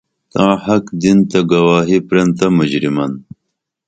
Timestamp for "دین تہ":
1.01-1.39